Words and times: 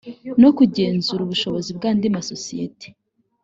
no 0.41 0.49
kugenzura 0.57 1.21
ubushobozi 1.23 1.69
bw 1.77 1.83
andi 1.89 2.07
masosiyeti 2.15 2.87